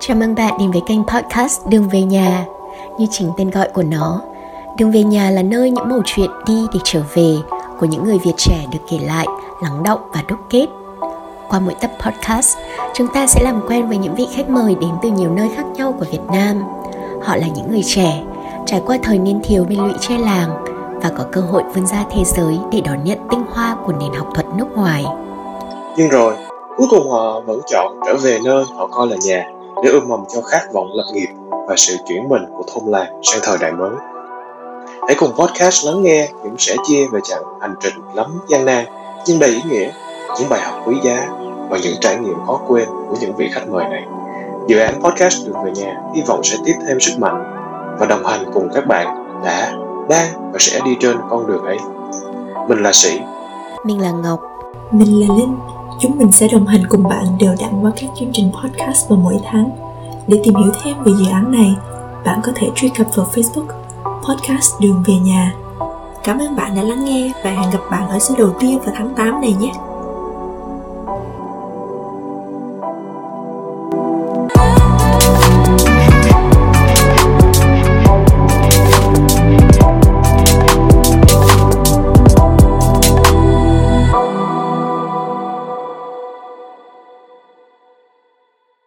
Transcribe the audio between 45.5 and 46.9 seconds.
về nhà hy vọng sẽ tiếp